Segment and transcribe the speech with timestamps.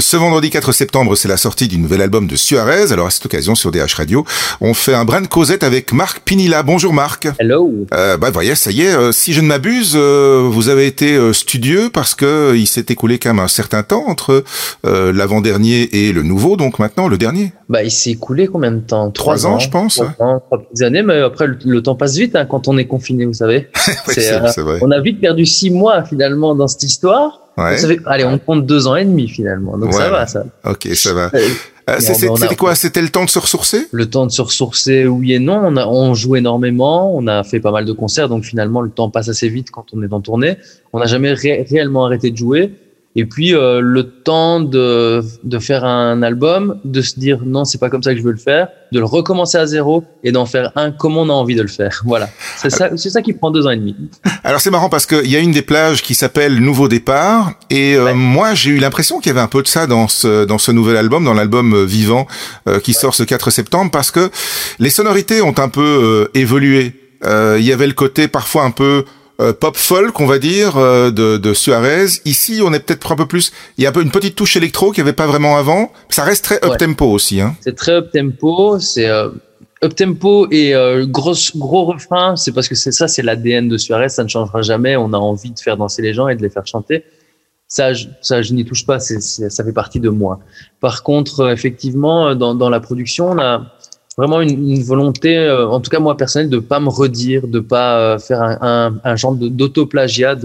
[0.00, 2.92] Ce vendredi 4 septembre, c'est la sortie du nouvel album de Suarez.
[2.92, 4.24] Alors à cette occasion, sur DH Radio,
[4.60, 6.62] on fait un brin de causette avec Marc Pinilla.
[6.62, 7.26] Bonjour Marc.
[7.40, 7.68] Hello.
[7.92, 11.16] Euh, bah voyez, ça y est, euh, si je ne m'abuse, euh, vous avez été
[11.16, 14.44] euh, studieux parce que il s'est écoulé quand même un certain temps entre
[14.84, 17.52] l'avant-dernier et le nouveau, donc maintenant le dernier.
[17.68, 19.10] Bah il s'est écoulé combien de temps?
[19.10, 19.96] Trois, ans, je pense.
[19.96, 22.86] Trois, ans, trois petites années, mais après le, temps passe vite hein, quand on est
[22.86, 23.68] confiné, vous savez.
[24.06, 24.78] c'est vrai.
[24.80, 27.47] On a vite perdu six mois finalement dans cette histoire.
[27.58, 27.98] Ouais.
[28.06, 30.44] allez, on compte deux ans et demi finalement, donc ça va, ça.
[30.64, 31.30] Ok, ça va.
[31.88, 32.74] Euh, c'était quoi?
[32.74, 33.86] C'était le temps de se ressourcer?
[33.92, 35.60] Le temps de se ressourcer, oui et non.
[35.64, 38.90] On, a, on joue énormément, on a fait pas mal de concerts, donc finalement le
[38.90, 40.58] temps passe assez vite quand on est en tournée.
[40.92, 42.74] On n'a jamais réellement arrêté de jouer.
[43.16, 47.78] Et puis euh, le temps de, de faire un album, de se dire non, c'est
[47.78, 50.46] pas comme ça que je veux le faire, de le recommencer à zéro et d'en
[50.46, 52.02] faire un comme on a envie de le faire.
[52.08, 53.94] Voilà, c'est ça, c'est ça qui prend deux ans et demi.
[54.44, 57.96] Alors c'est marrant parce qu'il y a une des plages qui s'appelle Nouveau départ et
[57.96, 60.58] euh, moi j'ai eu l'impression qu'il y avait un peu de ça dans ce dans
[60.58, 62.26] ce nouvel album, dans l'album euh, Vivant
[62.68, 64.30] euh, qui sort ce 4 septembre parce que
[64.78, 66.92] les sonorités ont un peu évolué.
[67.24, 69.04] Il y avait le côté parfois un peu
[69.40, 72.06] euh, pop folk, on va dire, euh, de, de, Suarez.
[72.24, 73.52] Ici, on est peut-être un peu plus.
[73.76, 75.92] Il y a un peu une petite touche électro qu'il n'y avait pas vraiment avant.
[76.08, 77.40] Ça reste très up tempo aussi.
[77.40, 77.54] Hein.
[77.60, 78.80] C'est très up tempo.
[78.80, 79.28] C'est euh,
[79.84, 80.74] up tempo et
[81.06, 82.34] gros gros refrain.
[82.34, 84.08] C'est parce que c'est ça, c'est l'ADN de Suarez.
[84.08, 84.96] Ça ne changera jamais.
[84.96, 87.04] On a envie de faire danser les gens et de les faire chanter.
[87.68, 88.98] Ça, je, ça, je n'y touche pas.
[88.98, 90.40] Ça fait partie de moi.
[90.80, 93.66] Par contre, effectivement, dans, dans la production, on a
[94.18, 97.60] vraiment une, une volonté, euh, en tout cas moi personnel, de pas me redire, de
[97.60, 100.36] pas euh, faire un, un, un genre d'autoplagiat,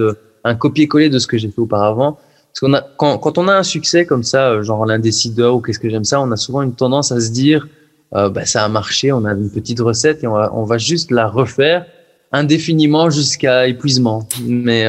[0.44, 2.20] un copier-coller de ce que j'ai fait auparavant.
[2.52, 5.60] Parce qu'on a, quand, quand on a un succès comme ça, euh, genre l'indécideur ou
[5.60, 7.68] qu'est-ce que j'aime ça, on a souvent une tendance à se dire,
[8.14, 10.78] euh, bah, ça a marché, on a une petite recette et on va, on va
[10.78, 11.88] juste la refaire
[12.32, 14.28] indéfiniment jusqu'à épuisement.
[14.46, 14.86] Mais,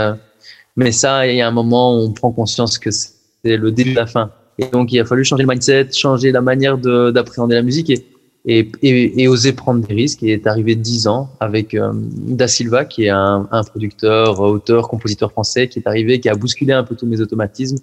[0.77, 3.13] mais ça, il y a un moment où on prend conscience que c'est
[3.45, 4.31] le début de la fin.
[4.59, 7.91] Et donc, il a fallu changer le mindset, changer la manière d'appréhender la musique.
[7.91, 8.07] Et,
[8.47, 10.23] et, et, et, oser prendre des risques.
[10.23, 14.89] Il est arrivé dix ans avec euh, Da Silva, qui est un, un, producteur, auteur,
[14.89, 17.79] compositeur français, qui est arrivé, qui a bousculé un peu tous mes automatismes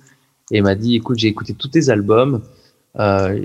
[0.52, 2.42] et m'a dit écoute, j'ai écouté tous tes albums,
[3.00, 3.40] euh,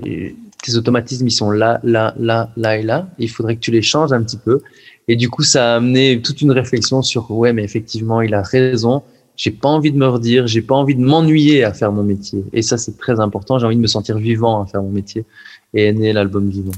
[0.63, 3.09] tes automatismes ils sont là, là, là, là et là.
[3.17, 4.61] Il faudrait que tu les changes un petit peu.
[5.07, 8.41] Et du coup, ça a amené toute une réflexion sur ouais, mais effectivement, il a
[8.41, 9.03] raison.
[9.37, 12.43] J'ai pas envie de me redire, j'ai pas envie de m'ennuyer à faire mon métier.
[12.53, 13.57] Et ça, c'est très important.
[13.57, 15.25] J'ai envie de me sentir vivant à faire mon métier.
[15.73, 16.71] Et est l'album Vivant.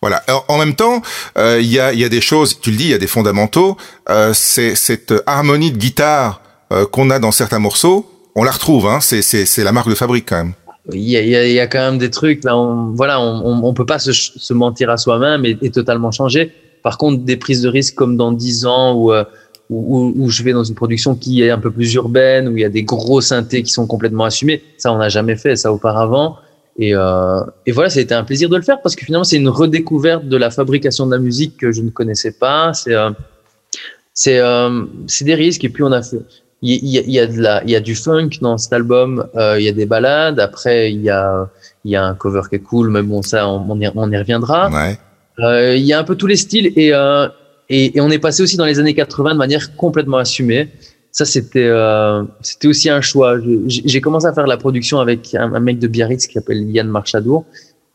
[0.00, 0.22] Voilà.
[0.48, 1.02] en même temps,
[1.36, 3.08] euh, il y, a, y, a, des choses, tu le dis, il y a des
[3.08, 3.76] fondamentaux.
[4.08, 6.40] Euh, c'est cette harmonie de guitare
[6.72, 8.86] euh, qu'on a dans certains morceaux, on la retrouve.
[8.86, 10.52] Hein, c'est la marque de fabrique quand même.
[10.92, 12.44] Il y a, il y a quand même des trucs.
[12.44, 16.12] Là, on, voilà, on, on, peut pas se, se mentir à soi-même et, et, totalement
[16.12, 16.52] changer.
[16.82, 19.12] Par contre, des prises de risque comme dans 10 ans où,
[19.70, 22.60] où, où, je vais dans une production qui est un peu plus urbaine, où il
[22.60, 25.72] y a des gros synthés qui sont complètement assumés, ça on n'a jamais fait ça
[25.72, 26.36] auparavant.
[26.78, 29.24] Et, euh, et, voilà, ça a été un plaisir de le faire parce que finalement,
[29.24, 32.72] c'est une redécouverte de la fabrication de la musique que je ne connaissais pas.
[32.72, 33.10] C'est euh,
[34.14, 34.84] c'est euh,
[35.20, 35.64] des risques.
[35.64, 36.20] Et puis, on a fait.
[36.60, 38.72] Il y, a, il y, a de la, il y a du funk dans cet
[38.72, 39.28] album.
[39.36, 40.40] Euh, il y a des balades.
[40.40, 41.48] Après, il y a,
[41.84, 44.10] il y a un cover qui est cool, mais bon, ça, on, on, y, on
[44.10, 44.68] y, reviendra.
[44.68, 44.98] Ouais.
[45.38, 47.28] Euh, il y a un peu tous les styles et, euh,
[47.68, 50.68] et, et on est passé aussi dans les années 80 de manière complètement assumée
[51.18, 53.38] ça c'était euh, c'était aussi un choix.
[53.66, 56.86] J'ai commencé à faire la production avec un, un mec de Biarritz qui s'appelle Yann
[56.86, 57.44] Marchadour,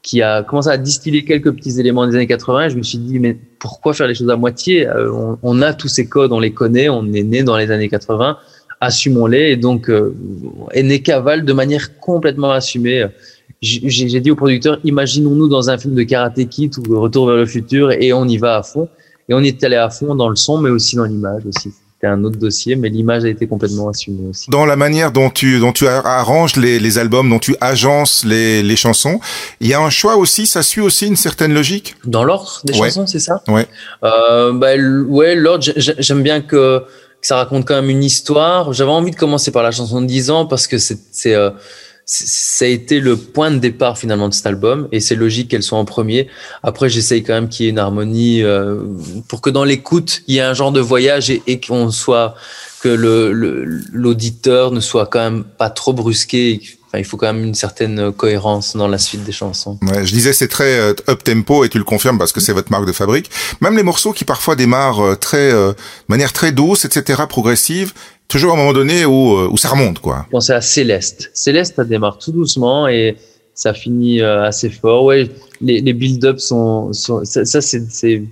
[0.02, 2.66] qui a commencé à distiller quelques petits éléments des années 80.
[2.66, 4.86] Et je me suis dit mais pourquoi faire les choses à moitié?
[4.86, 7.72] Euh, on, on, a tous ces codes, on les connaît, on est né dans les
[7.72, 8.38] années 80,
[8.82, 9.52] assumons-les.
[9.52, 10.14] Et donc euh,
[10.76, 13.06] né Caval de manière complètement assumée.
[13.62, 17.46] J'ai dit au producteur imaginons-nous dans un film de Karate Kid ou Retour vers le
[17.46, 18.90] futur et on y va à fond.
[19.30, 21.72] Et on est allé à fond dans le son, mais aussi dans l'image aussi
[22.08, 24.50] un autre dossier, mais l'image a été complètement assumée aussi.
[24.50, 28.64] Dans la manière dont tu dont tu arranges les, les albums, dont tu agences les,
[28.64, 29.20] les chansons,
[29.60, 31.96] il y a un choix aussi, ça suit aussi une certaine logique?
[32.06, 32.90] Dans l'ordre des ouais.
[32.90, 33.42] chansons, c'est ça?
[33.48, 33.68] Ouais.
[34.04, 35.66] Euh, bah, ouais, l'ordre.
[35.76, 38.74] J'aime bien que, que, ça raconte quand même une histoire.
[38.74, 41.52] J'avais envie de commencer par la chanson de 10 ans parce que c'est c'est euh,
[42.06, 45.64] ça a été le point de départ finalement de cet album et c'est logique qu'elle
[45.64, 46.28] soit en premier.
[46.62, 48.82] Après, j'essaye quand même qu'il y ait une harmonie euh,
[49.28, 52.36] pour que dans l'écoute, il y ait un genre de voyage et, et qu'on soit
[52.82, 53.32] que le
[53.94, 56.62] l'auditeur ne soit quand même pas trop brusqué.
[56.94, 59.80] Enfin, il faut quand même une certaine cohérence dans la suite des chansons.
[59.82, 62.54] Ouais, je disais c'est très euh, up tempo et tu le confirmes parce que c'est
[62.54, 63.32] votre marque de fabrique.
[63.62, 65.76] Même les morceaux qui parfois démarrent euh, très euh, de
[66.08, 67.94] manière très douce, etc., progressive,
[68.28, 70.28] toujours à un moment donné où, où ça remonte, quoi.
[70.30, 71.32] Pensez à Céleste.
[71.34, 73.18] Céleste, ça démarre tout doucement et
[73.56, 75.06] ça finit assez fort.
[75.06, 75.32] Ouais,
[75.62, 78.24] les, les build-ups sont, sont, ça, ça c'est c'est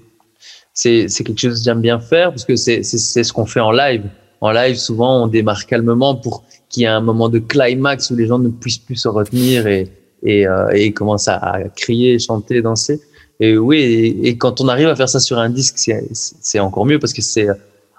[1.08, 4.04] c'est quelque chose que j'aime bien faire parce que c'est ce qu'on fait en live.
[4.42, 8.16] En live, souvent, on démarre calmement pour qu'il y ait un moment de climax où
[8.16, 9.88] les gens ne puissent plus se retenir et,
[10.24, 13.00] et, euh, et commencent à, crier, chanter, danser.
[13.40, 15.76] Et oui, et, quand on arrive à faire ça sur un disque,
[16.14, 17.48] c'est encore mieux parce que c'est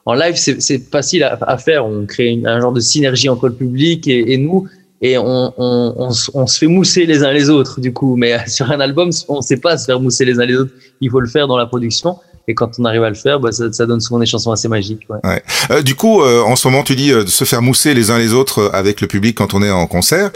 [0.04, 1.86] en live, c'est facile à, faire.
[1.86, 4.68] On crée un genre de synergie entre le public et, et nous,
[5.00, 8.16] et on, on, on, on, se fait mousser les uns les autres du coup.
[8.16, 10.72] Mais sur un album, on ne sait pas se faire mousser les uns les autres.
[11.00, 12.18] Il faut le faire dans la production.
[12.48, 14.68] Et quand on arrive à le faire, bah, ça, ça donne souvent des chansons assez
[14.68, 15.06] magiques.
[15.08, 15.18] Ouais.
[15.24, 15.42] Ouais.
[15.70, 18.10] Euh, du coup, euh, en ce moment, tu dis euh, de se faire mousser les
[18.10, 20.30] uns les autres avec le public quand on est en concert.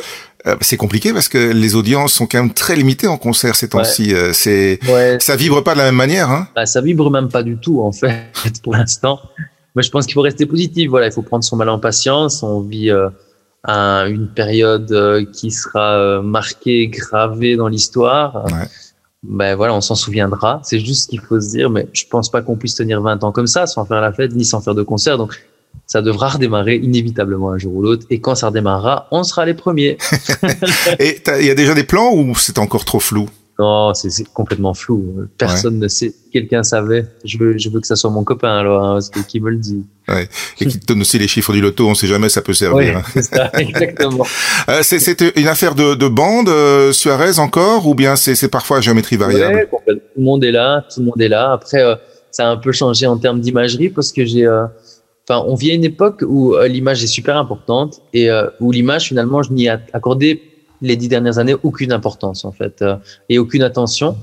[0.46, 3.68] Euh, c'est compliqué parce que les audiences sont quand même très limitées en concert ces
[3.68, 4.14] temps-ci.
[4.14, 4.32] Ouais.
[4.32, 4.78] c'est,
[5.18, 6.30] ça vibre pas de la même manière.
[6.30, 8.30] Hein bah, ça vibre même pas du tout en fait
[8.62, 9.20] pour l'instant.
[9.74, 10.88] Mais je pense qu'il faut rester positif.
[10.88, 12.42] Voilà, il faut prendre son mal en patience.
[12.42, 12.90] On vit
[13.64, 18.46] un, une période qui sera marquée, gravée dans l'histoire.
[18.46, 18.68] Ouais
[19.28, 20.60] ben voilà, on s'en souviendra.
[20.62, 23.24] C'est juste ce qu'il faut se dire, mais je pense pas qu'on puisse tenir 20
[23.24, 25.18] ans comme ça sans faire la fête ni sans faire de concert.
[25.18, 25.34] Donc,
[25.86, 28.06] ça devra redémarrer inévitablement un jour ou l'autre.
[28.10, 29.98] Et quand ça redémarrera, on sera les premiers.
[30.98, 33.28] et il y a déjà des plans ou c'est encore trop flou?
[33.58, 35.26] Non, c'est complètement flou.
[35.38, 35.80] Personne ouais.
[35.80, 36.14] ne sait.
[36.30, 37.06] Quelqu'un savait.
[37.24, 39.48] Je veux, je veux que ça soit mon copain alors, hein, parce que qui me
[39.48, 39.86] le dit.
[40.08, 40.28] Ouais.
[40.60, 41.88] Et qui te donne aussi les chiffres du loto.
[41.88, 43.02] On sait jamais, ça peut servir.
[43.18, 44.26] Ça, exactement.
[44.68, 44.82] euh,
[45.36, 49.54] une affaire de, de bande, euh, Suarez encore, ou bien c'est parfois à géométrie variable?
[49.54, 50.84] Ouais, Tout le monde est là.
[50.92, 51.52] Tout le monde est là.
[51.52, 51.94] Après, euh,
[52.30, 54.46] ça a un peu changé en termes d'imagerie parce que j'ai.
[54.46, 54.66] Euh,
[55.26, 58.28] enfin, on vit à une époque où euh, l'image est super importante et
[58.60, 60.42] où l'image finalement, je n'y ai accordé
[60.80, 62.96] les dix dernières années aucune importance en fait euh,
[63.28, 64.16] et aucune attention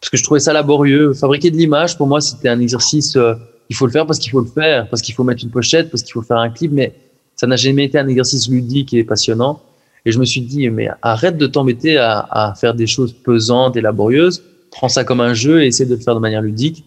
[0.00, 1.12] parce que je trouvais ça laborieux.
[1.12, 3.16] Fabriquer de l'image pour moi c'était un exercice.
[3.16, 3.34] Euh,
[3.68, 5.90] il faut le faire parce qu'il faut le faire, parce qu'il faut mettre une pochette,
[5.90, 6.94] parce qu'il faut faire un clip, mais
[7.36, 9.62] ça n'a jamais été un exercice ludique et passionnant.
[10.04, 13.76] Et je me suis dit mais arrête de t'embêter à, à, faire des choses pesantes
[13.76, 14.42] et laborieuses.
[14.70, 16.84] Prends ça comme un jeu et essaie de le faire de manière ludique.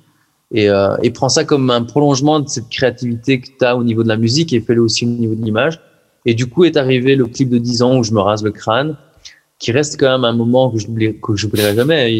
[0.53, 3.83] Et, euh, et prends ça comme un prolongement de cette créativité que tu as au
[3.83, 5.79] niveau de la musique et fais-le aussi au niveau de l'image.
[6.25, 8.51] Et du coup est arrivé le clip de 10 ans où je me rase le
[8.51, 8.95] crâne,
[9.59, 12.19] qui reste quand même un moment que je que j'oublierai jamais.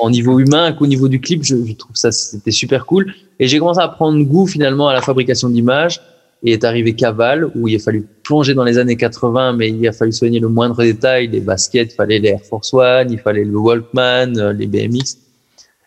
[0.00, 3.14] au niveau humain qu'au niveau du clip, je, trouve ça c'était super cool.
[3.38, 6.00] Et j'ai commencé à prendre goût finalement à la fabrication d'images.
[6.46, 9.88] Et est arrivé Caval, où il a fallu plonger dans les années 80, mais il
[9.88, 11.28] a fallu soigner le moindre détail.
[11.28, 15.16] Les baskets, il fallait les Air Force One, il fallait le Walkman, euh, les BMX.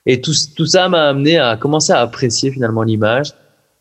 [0.07, 3.33] Et tout ça m'a amené à commencer à apprécier finalement l'image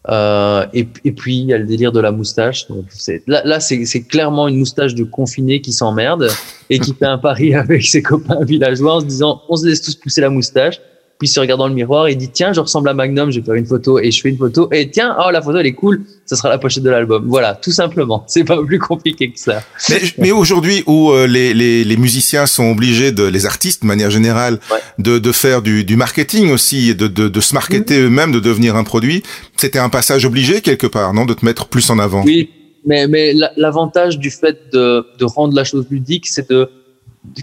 [0.08, 2.68] euh, et, et, puis il y a le délire de la moustache.
[2.68, 2.84] Donc,
[3.26, 6.28] là, là c'est clairement une moustache de confiné qui s'emmerde
[6.70, 9.82] et qui fait un pari avec ses copains villageois en se disant on se laisse
[9.82, 10.80] tous pousser la moustache
[11.18, 13.46] puis se regarde dans le miroir et dit tiens je ressemble à Magnum je vais
[13.46, 15.72] faire une photo et je fais une photo et tiens oh la photo elle est
[15.72, 19.38] cool ça sera la pochette de l'album voilà tout simplement c'est pas plus compliqué que
[19.38, 23.82] ça mais, mais aujourd'hui où euh, les, les, les, musiciens sont obligés de les artistes
[23.82, 24.78] de manière générale ouais.
[24.98, 28.04] de, de faire du, du marketing aussi de, de, de se marketer mmh.
[28.04, 29.22] eux-mêmes de devenir un produit
[29.56, 32.22] c'était un passage obligé quelque part non de te mettre plus en avant?
[32.24, 32.50] Oui
[32.84, 36.68] mais, mais l'avantage du fait de, de rendre la chose ludique c'est de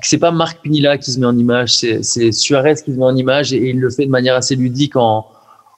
[0.01, 3.15] c'est pas Marc Pinilla qui se met en image, c'est Suarez qui se met en
[3.15, 5.25] image et, il le fait de manière assez ludique en,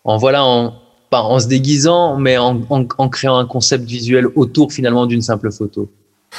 [0.03, 0.73] en voilà, en,
[1.09, 5.21] pas en se déguisant, mais en, en, en créant un concept visuel autour finalement d'une
[5.21, 5.89] simple photo.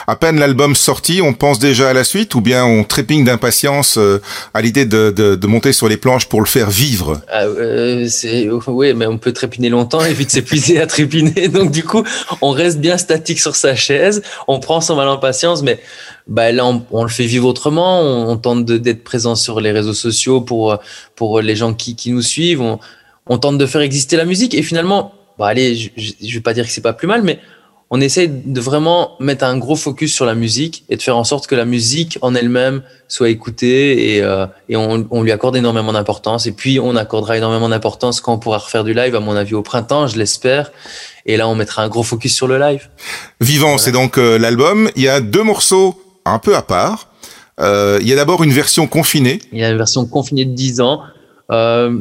[0.06, 3.98] À peine l'album sorti, on pense déjà à la suite ou bien on trépigne d'impatience
[3.98, 4.20] euh,
[4.54, 7.20] à l'idée de, de, monter sur les planches pour le faire vivre?
[7.28, 8.08] Ah, euh,
[8.66, 11.48] Oui, mais on peut trépiner longtemps et vite s'épuiser à trépiner.
[11.48, 12.04] Donc du coup,
[12.40, 15.80] on reste bien statique sur sa chaise, on prend son mal en patience, mais
[16.26, 18.00] bah, là, on, le fait vivre autrement.
[18.02, 20.78] On, tente d'être présent sur les réseaux sociaux pour,
[21.14, 22.62] pour les gens qui, qui nous suivent.
[23.28, 26.54] On, tente de faire exister la musique et finalement, bah, allez, je, je vais pas
[26.54, 27.38] dire que c'est pas plus mal, mais
[27.90, 31.22] on essaye de vraiment mettre un gros focus sur la musique et de faire en
[31.22, 35.56] sorte que la musique en elle-même soit écoutée et, euh, et on, on, lui accorde
[35.56, 36.46] énormément d'importance.
[36.46, 39.54] Et puis, on accordera énormément d'importance quand on pourra refaire du live, à mon avis,
[39.54, 40.72] au printemps, je l'espère.
[41.26, 42.88] Et là, on mettra un gros focus sur le live.
[43.40, 43.78] Vivant, voilà.
[43.78, 44.90] c'est donc euh, l'album.
[44.96, 47.08] Il y a deux morceaux un peu à part.
[47.60, 49.38] Euh, il y a d'abord une version confinée.
[49.52, 51.02] Il y a une version confinée de 10 ans.
[51.50, 52.00] Euh,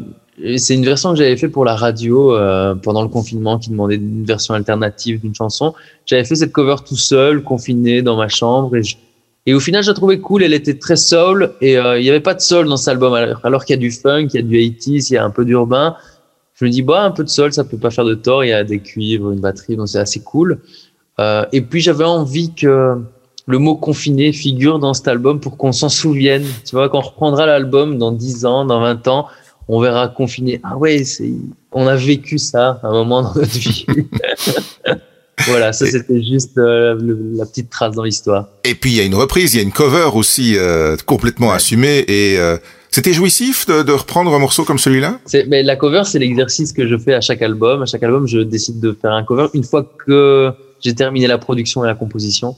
[0.58, 3.96] c'est une version que j'avais fait pour la radio euh, pendant le confinement qui demandait
[3.96, 5.74] une version alternative d'une chanson.
[6.06, 8.98] J'avais fait cette cover tout seul, confiné dans ma chambre et, je...
[9.46, 10.44] et au final je la trouvais cool.
[10.44, 13.14] Elle était très soul et euh, il n'y avait pas de soul dans cet album
[13.44, 15.30] alors, qu'il y a du funk, il y a du 80s, il y a un
[15.30, 15.96] peu d'urbain.
[16.56, 18.44] Je me dis bah un peu de soul ça peut pas faire de tort.
[18.44, 20.60] Il y a des cuivres, une batterie donc c'est assez cool.
[21.20, 23.02] Euh, et puis j'avais envie que
[23.48, 26.46] le mot confiné figure dans cet album pour qu'on s'en souvienne.
[26.66, 29.28] Tu vois, quand on reprendra l'album dans 10 ans, dans 20 ans,
[29.68, 30.60] on verra confiné.
[30.64, 31.32] Ah ouais, c'est,
[31.72, 33.86] on a vécu ça à un moment dans notre vie.
[35.48, 36.98] Voilà, ça c'était juste euh,
[37.36, 38.48] la petite trace dans l'histoire.
[38.64, 41.52] Et puis il y a une reprise, il y a une cover aussi euh, complètement
[41.52, 42.58] assumée et euh,
[42.90, 45.20] c'était jouissif de, de, reprendre un morceau comme celui-là?
[45.48, 47.82] Mais la cover, c'est l'exercice que je fais à chaque album.
[47.82, 49.48] À chaque album, je décide de faire un cover.
[49.54, 52.56] Une fois que j'ai terminé la production et la composition,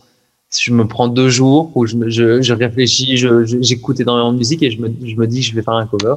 [0.55, 3.17] je me prends deux jours où je, je, je réfléchis,
[3.61, 6.15] j'écoute énormément de musique et je me, je me dis je vais faire un cover.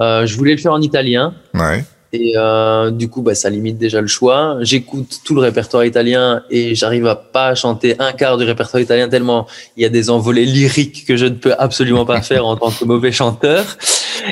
[0.00, 1.34] Euh, je voulais le faire en italien.
[1.54, 1.84] Ouais.
[2.12, 4.58] Et euh, du coup, bah, ça limite déjà le choix.
[4.60, 9.08] J'écoute tout le répertoire italien et j'arrive à pas chanter un quart du répertoire italien
[9.08, 12.56] tellement il y a des envolées lyriques que je ne peux absolument pas faire en
[12.56, 13.64] tant que mauvais chanteur.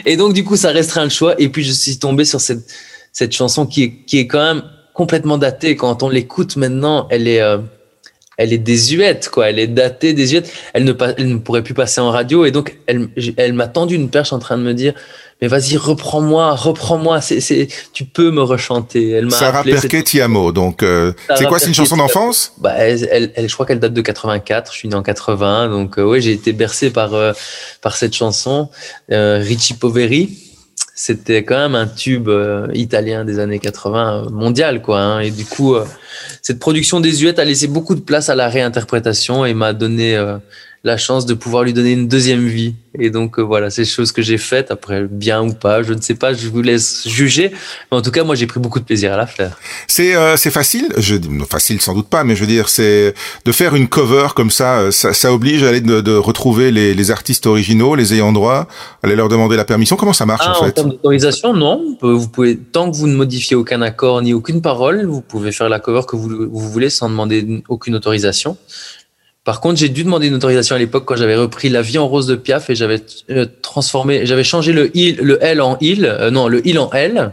[0.06, 1.34] Et donc, du coup, ça restreint le choix.
[1.38, 2.64] Et puis, je suis tombé sur cette,
[3.12, 5.76] cette chanson qui est, qui est quand même complètement datée.
[5.76, 7.58] Quand on l'écoute maintenant, elle est, euh,
[8.36, 9.50] elle est désuète, quoi.
[9.50, 10.50] Elle est datée, désuète.
[10.72, 12.44] Elle ne, elle ne pourrait plus passer en radio.
[12.44, 14.94] Et donc, elle, elle m'a tendu une perche en train de me dire,
[15.42, 17.20] mais vas-y, reprends-moi, reprends-moi.
[17.20, 19.10] C'est, c'est, tu peux me rechanter.
[19.10, 20.52] Elle m'a Sarah Perquet Tiamo.
[20.52, 22.52] Donc, euh, c'est quoi, c'est une chanson d'enfance?
[22.58, 24.72] Bah, elle, elle, je crois qu'elle date de 84.
[24.72, 27.32] Je suis né en 80, donc euh, ouais, j'ai été bercé par euh,
[27.82, 28.70] par cette chanson.
[29.10, 30.38] Euh, Richie Poveri,
[30.94, 32.30] c'était quand même un tube
[32.72, 35.00] italien des années 80 mondial, quoi.
[35.00, 35.74] Hein, et du coup,
[36.42, 40.16] cette production désuète a laissé beaucoup de place à la réinterprétation et m'a donné
[40.84, 42.74] la chance de pouvoir lui donner une deuxième vie.
[42.98, 44.70] Et donc euh, voilà, c'est choses que j'ai faites.
[44.70, 47.50] Après, bien ou pas, je ne sais pas, je vous laisse juger.
[47.90, 49.58] Mais en tout cas, moi, j'ai pris beaucoup de plaisir à la faire.
[49.88, 51.16] C'est euh, c'est facile, je
[51.48, 53.14] facile sans doute pas, mais je veux dire, c'est
[53.46, 56.70] de faire une cover comme ça, euh, ça, ça oblige à aller de, de retrouver
[56.70, 58.68] les, les, artistes originaux, les ayants droit,
[59.02, 59.96] aller leur demander la permission.
[59.96, 61.96] Comment ça marche ah, en fait En termes d'autorisation, non.
[62.02, 65.70] Vous pouvez, tant que vous ne modifiez aucun accord ni aucune parole, vous pouvez faire
[65.70, 68.58] la cover que vous, vous voulez sans demander aucune autorisation.
[69.44, 72.08] Par contre, j'ai dû demander une autorisation à l'époque quand j'avais repris La vie en
[72.08, 76.06] rose de Piaf et j'avais euh, transformé, j'avais changé le il, le L en il,
[76.06, 77.32] euh, non, le il en L.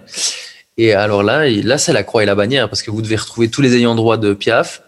[0.78, 3.48] Et alors là, là, c'est la croix et la bannière parce que vous devez retrouver
[3.48, 4.82] tous les ayants droit de Piaf.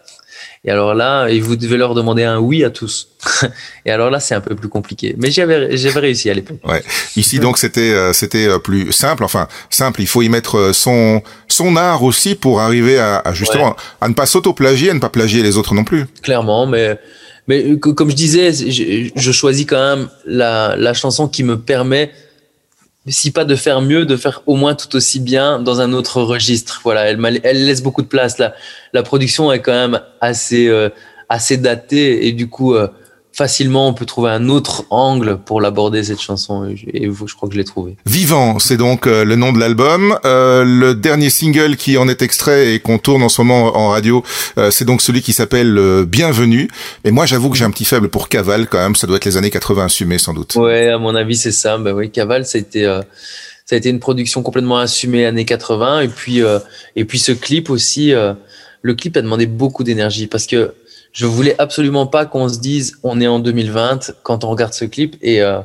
[0.65, 3.10] Et alors là, et vous devez leur demander un oui à tous.
[3.86, 5.13] et alors là, c'est un peu plus compliqué.
[5.17, 6.60] Mais j'avais, j'avais réussi à l'époque.
[6.63, 6.82] Ouais.
[7.17, 9.25] Ici, donc, c'était, euh, c'était plus simple.
[9.25, 10.01] Enfin, simple.
[10.01, 14.13] Il faut y mettre son, son art aussi pour arriver à, à justement, à ne
[14.13, 16.05] pas s'auto-plagier, à ne pas plagier les autres non plus.
[16.22, 16.98] Clairement, mais,
[17.50, 22.12] mais comme je disais, je, je choisis quand même la, la chanson qui me permet
[23.07, 26.22] si pas de faire mieux, de faire au moins tout aussi bien dans un autre
[26.22, 26.81] registre.
[26.83, 28.38] Voilà, elle, laisse beaucoup de place.
[28.38, 28.53] La,
[28.93, 30.89] la production est quand même assez, euh,
[31.29, 32.88] assez datée et du coup, euh,
[33.33, 37.55] facilement on peut trouver un autre angle pour l'aborder cette chanson et je crois que
[37.55, 37.97] je l'ai trouvé.
[38.05, 40.17] Vivant, c'est donc euh, le nom de l'album.
[40.23, 43.89] Euh, le dernier single qui en est extrait et qu'on tourne en ce moment en
[43.89, 44.23] radio,
[44.59, 46.69] euh, c'est donc celui qui s'appelle euh, Bienvenue.
[47.03, 49.25] Et moi j'avoue que j'ai un petit faible pour Caval quand même, ça doit être
[49.25, 50.55] les années 80 assumées sans doute.
[50.55, 51.77] Ouais, à mon avis c'est ça.
[51.79, 52.83] Bah oui, Caval ça a été
[53.65, 56.41] ça a été une production complètement assumée années 80 et puis
[56.95, 58.13] et puis ce clip aussi
[58.83, 60.73] le clip a demandé beaucoup d'énergie parce que
[61.13, 64.86] je voulais absolument pas qu'on se dise on est en 2020 quand on regarde ce
[64.86, 65.60] clip et euh,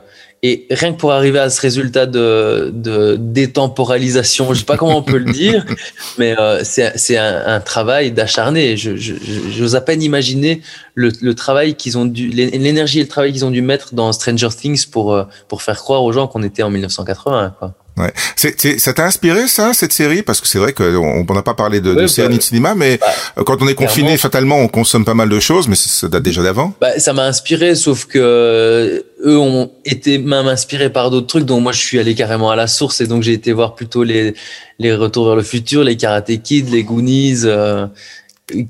[0.44, 4.98] et rien que pour arriver à ce résultat de, de détemporalisation, je sais pas comment
[4.98, 5.66] on peut le dire,
[6.18, 8.76] mais euh, c'est c'est un, un, travail d'acharné.
[8.76, 10.62] Je j'ose à peine imaginer
[10.94, 14.12] le, le travail qu'ils ont dû, l'énergie et le travail qu'ils ont dû mettre dans
[14.12, 17.56] Stranger Things pour euh, pour faire croire aux gens qu'on était en 1980.
[17.58, 17.74] Quoi.
[17.98, 18.12] Ouais.
[18.36, 20.22] C'est, ça t'a inspiré ça, cette série?
[20.22, 22.98] Parce que c'est vrai qu'on n'a pas parlé de, de série ni de cinéma, mais
[22.98, 26.22] bah, quand on est confiné, fatalement, on consomme pas mal de choses, mais ça date
[26.22, 26.74] déjà d'avant.
[26.80, 31.62] Bah, ça m'a inspiré, sauf que eux ont été même inspirés par d'autres trucs, donc
[31.62, 34.34] moi je suis allé carrément à la source, et donc j'ai été voir plutôt les,
[34.78, 37.40] les Retours vers le futur, les Karate Kid, les Goonies...
[37.44, 37.86] Euh,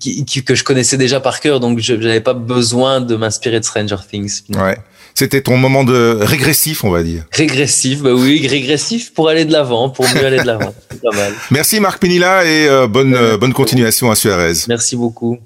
[0.01, 3.61] qui, qui, que je connaissais déjà par cœur, donc je n'avais pas besoin de m'inspirer
[3.61, 4.43] de Stranger Things.
[4.57, 4.77] Ouais.
[5.19, 7.25] C'était ton moment de régressif, on va dire.
[7.33, 10.73] Régressif, bah oui, régressif pour aller de l'avant, pour mieux aller de l'avant.
[11.51, 14.53] Merci Marc Pinilla et euh, bonne, euh, bonne continuation à Suarez.
[14.69, 15.37] Merci beaucoup.